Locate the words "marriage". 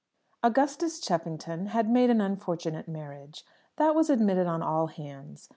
2.87-3.45